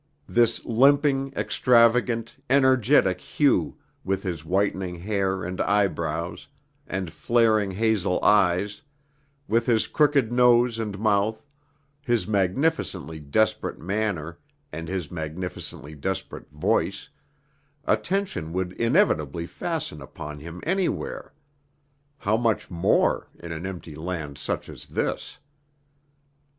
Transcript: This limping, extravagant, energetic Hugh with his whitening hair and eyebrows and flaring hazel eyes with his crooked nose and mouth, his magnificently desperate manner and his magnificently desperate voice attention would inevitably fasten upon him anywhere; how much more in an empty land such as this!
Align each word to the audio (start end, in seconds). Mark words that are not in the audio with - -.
This 0.27 0.65
limping, 0.65 1.31
extravagant, 1.35 2.35
energetic 2.49 3.21
Hugh 3.21 3.77
with 4.03 4.23
his 4.23 4.43
whitening 4.43 4.95
hair 4.95 5.43
and 5.43 5.61
eyebrows 5.61 6.47
and 6.87 7.13
flaring 7.13 7.69
hazel 7.69 8.19
eyes 8.25 8.81
with 9.47 9.67
his 9.67 9.85
crooked 9.85 10.31
nose 10.31 10.79
and 10.79 10.97
mouth, 10.97 11.45
his 12.01 12.27
magnificently 12.27 13.19
desperate 13.19 13.77
manner 13.77 14.39
and 14.71 14.87
his 14.87 15.11
magnificently 15.11 15.93
desperate 15.93 16.49
voice 16.49 17.07
attention 17.85 18.53
would 18.53 18.71
inevitably 18.73 19.45
fasten 19.45 20.01
upon 20.01 20.39
him 20.39 20.63
anywhere; 20.65 21.31
how 22.17 22.35
much 22.35 22.71
more 22.71 23.27
in 23.37 23.51
an 23.51 23.67
empty 23.67 23.93
land 23.93 24.39
such 24.39 24.67
as 24.67 24.87
this! 24.87 25.37